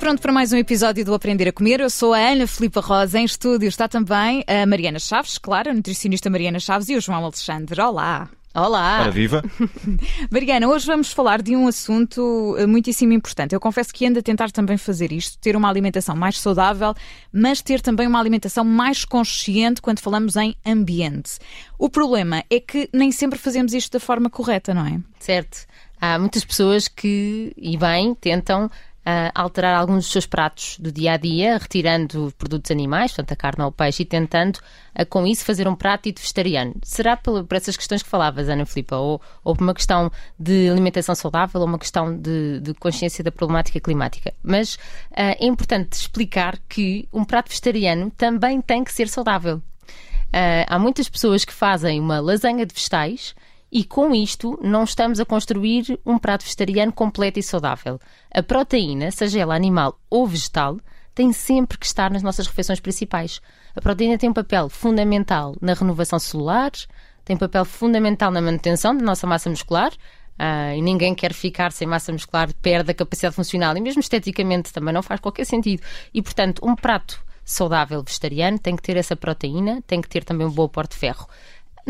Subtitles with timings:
[0.00, 1.78] pronto para mais um episódio do Aprender a Comer.
[1.78, 3.18] Eu sou a Ana Filipa Rosa.
[3.18, 7.22] Em estúdio está também a Mariana Chaves, claro, a nutricionista Mariana Chaves e o João
[7.22, 7.78] Alexandre.
[7.78, 8.26] Olá!
[8.54, 9.02] Olá!
[9.02, 9.44] Ora viva!
[10.32, 13.54] Mariana, hoje vamos falar de um assunto eh, muitíssimo importante.
[13.54, 16.94] Eu confesso que ando a tentar também fazer isto, ter uma alimentação mais saudável,
[17.30, 21.32] mas ter também uma alimentação mais consciente quando falamos em ambiente.
[21.78, 24.98] O problema é que nem sempre fazemos isto da forma correta, não é?
[25.18, 25.66] Certo.
[26.00, 31.12] Há muitas pessoas que, e bem, tentam uh, alterar alguns dos seus pratos do dia
[31.12, 35.26] a dia, retirando produtos animais, portanto a carne ou o peixe, e tentando uh, com
[35.26, 36.74] isso fazer um prato dito vegetariano.
[36.82, 40.68] Será por, por essas questões que falavas, Ana Filipa, ou, ou por uma questão de
[40.68, 44.34] alimentação saudável ou uma questão de, de consciência da problemática climática?
[44.42, 44.78] Mas uh,
[45.14, 49.62] é importante explicar que um prato vegetariano também tem que ser saudável.
[50.68, 53.34] há muitas pessoas que fazem uma lasanha de vegetais
[53.72, 57.98] e com isto não estamos a construir um prato vegetariano completo e saudável.
[58.32, 60.78] A proteína, seja ela animal ou vegetal,
[61.14, 63.40] tem sempre que estar nas nossas refeições principais.
[63.74, 66.70] A proteína tem um papel fundamental na renovação celular,
[67.24, 69.92] tem um papel fundamental na manutenção da nossa massa muscular.
[70.40, 74.72] Uh, e ninguém quer ficar sem massa muscular, perde a capacidade funcional e mesmo esteticamente
[74.72, 75.82] também não faz qualquer sentido.
[76.14, 80.46] E, portanto, um prato saudável vegetariano tem que ter essa proteína, tem que ter também
[80.46, 81.26] um bom aporte de ferro.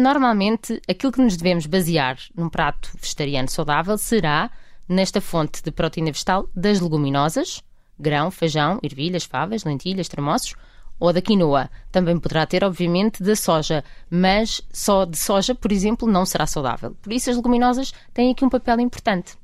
[0.00, 4.50] Normalmente, aquilo que nos devemos basear num prato vegetariano saudável será
[4.88, 7.62] nesta fonte de proteína vegetal das leguminosas,
[7.98, 10.54] grão, feijão, ervilhas, favas, lentilhas, tremoços,
[10.98, 11.68] ou da quinoa.
[11.92, 16.96] Também poderá ter, obviamente, da soja, mas só de soja, por exemplo, não será saudável.
[17.02, 19.36] Por isso, as leguminosas têm aqui um papel importante.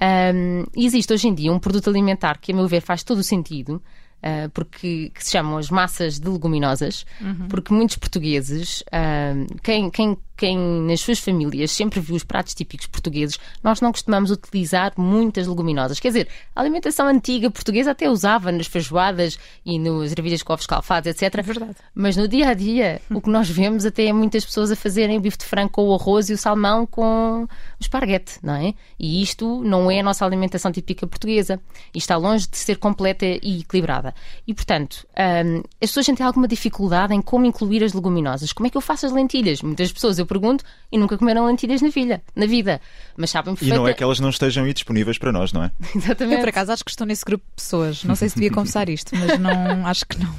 [0.00, 3.24] Um, existe hoje em dia um produto alimentar que, a meu ver, faz todo o
[3.24, 3.82] sentido,
[4.18, 7.46] Uh, porque que se chamam as massas de leguminosas, uhum.
[7.48, 12.86] porque muitos portugueses, uh, quem, quem quem nas suas famílias sempre viu os pratos típicos
[12.86, 15.98] portugueses, nós não costumamos utilizar muitas leguminosas.
[15.98, 19.36] Quer dizer, a alimentação antiga portuguesa até usava nas feijoadas
[19.66, 21.34] e nos ervilhas com ovos calfados, etc.
[21.38, 21.76] É verdade.
[21.92, 25.18] Mas no dia a dia, o que nós vemos até é muitas pessoas a fazerem
[25.18, 27.48] o bife de frango com o arroz e o salmão com o
[27.80, 28.74] esparguete, não é?
[28.98, 31.60] E isto não é a nossa alimentação típica portuguesa.
[31.92, 34.14] E está longe de ser completa e equilibrada.
[34.46, 35.04] E, portanto,
[35.44, 38.52] hum, as pessoas têm alguma dificuldade em como incluir as leguminosas.
[38.52, 39.62] Como é que eu faço as lentilhas?
[39.62, 42.80] Muitas pessoas, eu pergunto, e nunca comeram lentilhas na vida, na vida.
[43.16, 43.74] Mas sabem perfeita...
[43.74, 45.72] E não é que elas não estejam aí disponíveis para nós, não é?
[45.96, 46.36] Exatamente.
[46.36, 48.04] Eu, por acaso, acho que estou nesse grupo de pessoas.
[48.04, 50.32] Não sei se devia confessar isto, mas não, acho que não.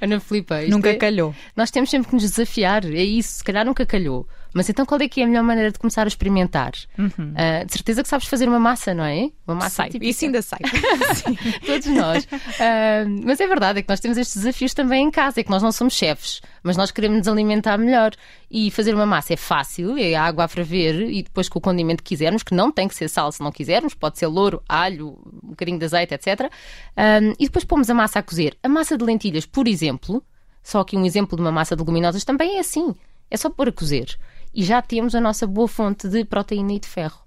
[0.00, 0.94] Ana Filipa, nunca é...
[0.94, 1.34] calhou.
[1.54, 4.26] Nós temos sempre que nos desafiar, é isso, se calhar nunca calhou.
[4.54, 6.72] Mas então qual é que é a melhor maneira de começar a experimentar?
[6.98, 7.08] Uhum.
[7.08, 9.30] Uh, de certeza que sabes fazer uma massa, não é?
[9.46, 10.10] Uma massa sei, típica.
[10.10, 10.58] Isso ainda sei.
[11.66, 12.24] Todos nós.
[12.24, 15.50] Uh, mas é verdade, é que nós temos estes desafios também em casa, é que
[15.50, 18.12] nós não somos chefes, mas nós queremos nos alimentar melhor.
[18.50, 22.02] E fazer uma massa é fácil, é água a ferver e depois com o condimento
[22.02, 25.18] que quisermos, que não tem que ser sal se não quisermos, pode ser louro, alho,
[25.42, 26.50] um bocadinho de azeite, etc.
[26.96, 28.56] Um, e depois pomos a massa a cozer.
[28.62, 30.22] A massa de lentilhas, por exemplo,
[30.62, 32.94] só aqui um exemplo de uma massa de leguminosas, também é assim.
[33.30, 34.16] É só pôr a cozer
[34.56, 37.20] e já temos a nossa boa fonte de proteína e de ferro.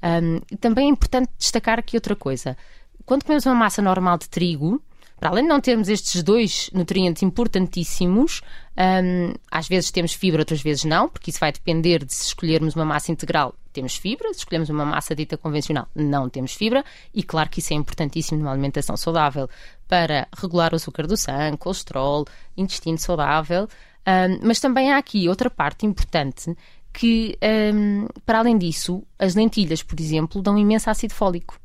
[0.00, 2.56] Um, também é importante destacar aqui outra coisa.
[3.04, 4.80] Quando comemos uma massa normal de trigo,
[5.18, 8.40] para além de não termos estes dois nutrientes importantíssimos,
[8.78, 12.76] um, às vezes temos fibra, outras vezes não, porque isso vai depender de se escolhermos
[12.76, 17.22] uma massa integral, temos fibra, se escolhermos uma massa dita convencional, não temos fibra, e
[17.22, 19.48] claro que isso é importantíssimo numa alimentação saudável
[19.88, 22.24] para regular o açúcar do sangue, colesterol,
[22.56, 23.68] intestino saudável.
[24.06, 26.56] Um, mas também há aqui outra parte importante
[26.96, 27.38] que,
[27.74, 31.60] um, para além disso, as lentilhas, por exemplo, dão imenso ácido fólico,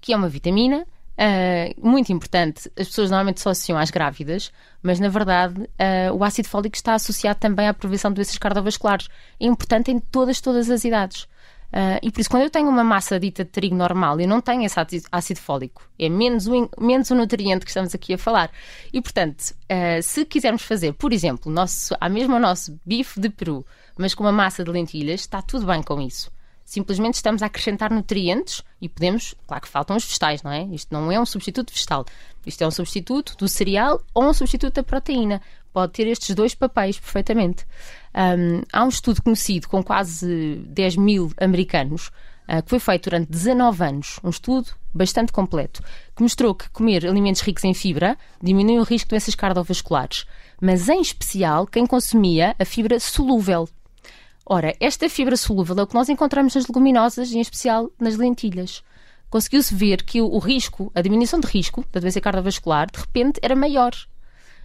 [0.00, 0.86] que é uma vitamina
[1.18, 2.70] uh, muito importante.
[2.78, 4.50] As pessoas normalmente só associam às grávidas,
[4.82, 9.08] mas na verdade uh, o ácido fólico está associado também à prevenção de doenças cardiovasculares.
[9.38, 11.28] É importante em todas, todas as idades.
[11.70, 14.40] Uh, e por isso, quando eu tenho uma massa dita de trigo normal, eu não
[14.40, 14.74] tenho esse
[15.12, 15.88] ácido fólico.
[15.98, 18.50] É menos o, menos o nutriente que estamos aqui a falar.
[18.92, 23.28] E, portanto, uh, se quisermos fazer, por exemplo, nosso, a mesmo o nosso bife de
[23.28, 23.64] peru,
[24.00, 26.32] mas com uma massa de lentilhas, está tudo bem com isso.
[26.64, 30.64] Simplesmente estamos a acrescentar nutrientes e podemos, claro que faltam os vegetais, não é?
[30.72, 32.06] Isto não é um substituto vegetal.
[32.46, 35.42] Isto é um substituto do cereal ou um substituto da proteína.
[35.72, 37.66] Pode ter estes dois papéis perfeitamente.
[38.14, 42.10] Um, há um estudo conhecido com quase 10 mil americanos
[42.48, 45.82] uh, que foi feito durante 19 anos, um estudo bastante completo,
[46.16, 50.24] que mostrou que comer alimentos ricos em fibra diminui o risco de doenças cardiovasculares,
[50.60, 53.68] mas em especial quem consumia a fibra solúvel,
[54.52, 58.82] Ora, esta fibra solúvel é o que nós encontramos nas leguminosas, em especial nas lentilhas.
[59.30, 63.54] Conseguiu-se ver que o risco, a diminuição de risco da doença cardiovascular, de repente era
[63.54, 63.92] maior.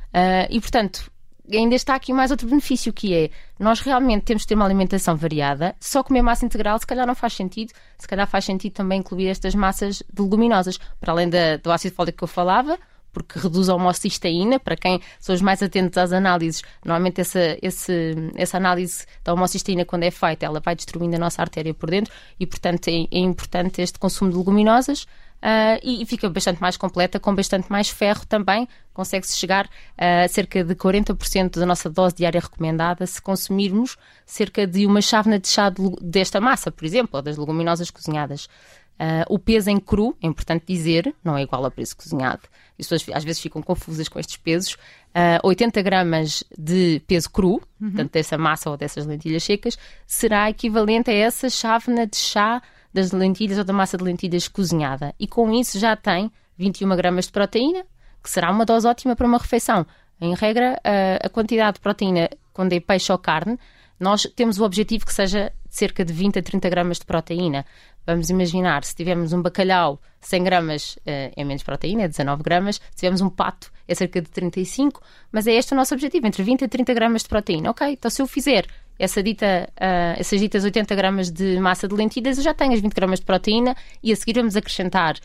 [0.08, 1.12] Uh, e, portanto,
[1.54, 3.30] ainda está aqui mais outro benefício que é
[3.60, 5.76] nós realmente temos de ter uma alimentação variada.
[5.80, 7.72] Só comer massa integral se calhar não faz sentido.
[8.00, 11.94] Se calhar faz sentido também incluir estas massas de leguminosas, para além da, do ácido
[11.94, 12.80] fólico que eu falava,
[13.16, 14.60] porque reduz a homocisteína.
[14.60, 19.86] Para quem são os mais atentos às análises, normalmente essa, esse, essa análise da homocisteína,
[19.86, 23.20] quando é feita, ela vai destruindo a nossa artéria por dentro e, portanto, é, é
[23.20, 25.08] importante este consumo de leguminosas.
[25.36, 28.68] Uh, e, fica bastante mais completa, com bastante mais ferro também.
[28.94, 33.96] Consegue-se chegar a cerca de 40% da nossa dose diária recomendada se consumirmos
[34.26, 38.50] cerca de uma chávena de chá de, desta massa, por exemplo, ou das leguminosas cozinhadas.
[38.96, 42.44] Uh, o peso em cru, é importante dizer, não é igual ao peso cozinhado.
[42.80, 44.74] As pessoas às vezes ficam confusas com estes pesos.
[44.74, 47.90] Uh, ah, 80 gramas de peso cru, uhum.
[47.90, 49.78] portanto, dessa massa ou dessas lentilhas secas,
[50.08, 52.62] será equivalente a essa chávena de chá
[52.94, 55.14] das lentilhas ou da massa de lentilhas cozinhada.
[55.20, 57.86] E com isso já tem 21 gramas de proteína,
[58.24, 59.86] que será uma dose ótima para uma refeição.
[60.20, 60.80] Em regra,
[61.22, 63.60] a quantidade de proteína, quando é peixe ou carne,
[64.00, 67.66] nós temos o objetivo que seja cerca de 20 a 30 gramas de proteína.
[68.06, 72.76] Vamos imaginar, se tivermos um bacalhau, 100 gramas uh, é menos proteína, é 19 gramas.
[72.76, 75.02] Se tivermos um pato, é cerca de 35.
[75.32, 77.72] Mas é este o nosso objetivo, entre 20 a 30 gramas de proteína.
[77.72, 78.66] Ok, então se eu fizer
[78.98, 82.80] essa dita, uh, essas ditas 80 gramas de massa de lentilhas, eu já tenho as
[82.80, 85.18] 20 gramas de proteína e a seguir vamos acrescentar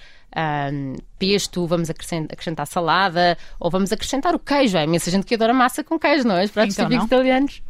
[0.72, 4.76] um, pesto, vamos acrescentar, salada ou vamos acrescentar o queijo.
[4.76, 6.44] Há imensa gente que adora massa com queijo, não é?
[6.44, 7.62] Os pratos então, típicos italianos.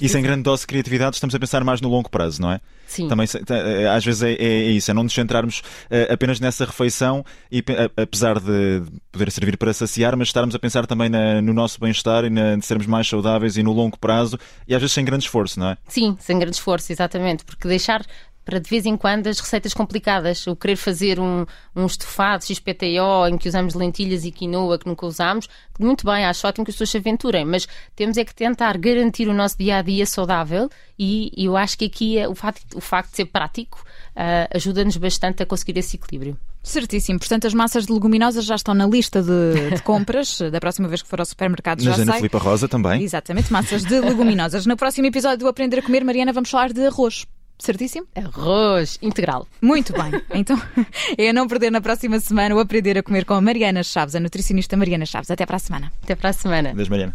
[0.00, 2.60] E sem grande dose de criatividade estamos a pensar mais no longo prazo, não é?
[2.86, 3.08] Sim.
[3.08, 6.64] Também, eh, às vezes é, é, é isso, é não nos centrarmos uh, apenas nessa
[6.64, 7.64] refeição, e,
[7.96, 12.24] apesar de poder servir para saciar, mas estarmos a pensar também na, no nosso bem-estar
[12.24, 15.24] e na, de sermos mais saudáveis e no longo prazo, e às vezes sem grande
[15.24, 15.78] esforço, não é?
[15.88, 18.04] Sim, sem grande esforço, exatamente, porque deixar
[18.44, 20.46] para de vez em quando as receitas complicadas.
[20.46, 21.44] O querer fazer um,
[21.74, 25.48] um estofado XPTO em que usamos lentilhas e quinoa que nunca usamos,
[25.78, 27.66] muito bem, acho ótimo que as pessoas se aventurem, mas
[27.96, 30.68] temos é que tentar garantir o nosso dia a dia saudável
[30.98, 33.82] e, e eu acho que aqui é o, facto, o facto de ser prático
[34.16, 36.38] uh, ajuda-nos bastante a conseguir esse equilíbrio.
[36.62, 37.18] Certíssimo.
[37.18, 40.40] Portanto, as massas de leguminosas já estão na lista de, de compras.
[40.40, 43.02] da próxima vez que for ao supermercado na já Ana Filipa Rosa também.
[43.02, 44.64] Exatamente, massas de leguminosas.
[44.64, 47.26] No próximo episódio do Aprender a Comer, Mariana, vamos falar de arroz.
[47.58, 48.06] Certíssimo?
[48.14, 49.46] Arroz integral.
[49.60, 50.12] Muito bem.
[50.34, 50.60] Então,
[51.16, 54.14] é a não perder na próxima semana o Aprender a Comer com a Mariana Chaves,
[54.14, 55.30] a nutricionista Mariana Chaves.
[55.30, 55.92] Até para a semana.
[56.02, 56.70] Até para a semana.
[56.70, 57.14] Adeus, Mariana.